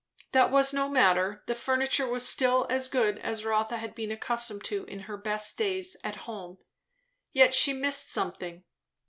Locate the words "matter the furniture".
0.89-2.07